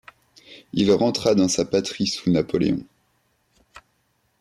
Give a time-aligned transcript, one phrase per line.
[0.73, 2.83] Il rentra dans sa patrie sous Napoléon.